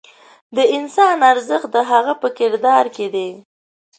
[0.55, 3.29] د انسان ارزښت د هغه په کردار کې دی.